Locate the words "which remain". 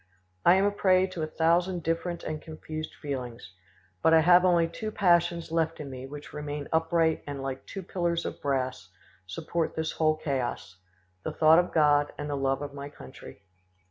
6.07-6.67